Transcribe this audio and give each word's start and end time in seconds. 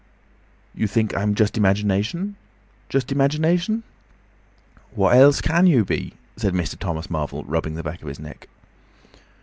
"You 0.73 0.87
think 0.87 1.15
I'm 1.15 1.35
just 1.35 1.59
imagination? 1.59 2.35
Just 2.89 3.11
imagination?" 3.11 3.83
"What 4.95 5.15
else 5.15 5.41
can 5.41 5.67
you 5.67 5.85
be?" 5.85 6.15
said 6.35 6.55
Mr. 6.55 6.75
Thomas 6.75 7.07
Marvel, 7.07 7.43
rubbing 7.43 7.75
the 7.75 7.83
back 7.83 8.01
of 8.01 8.07
his 8.07 8.17
neck. 8.19 8.47